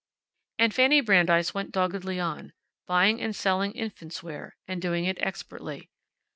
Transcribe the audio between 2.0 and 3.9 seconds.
on, buying and selling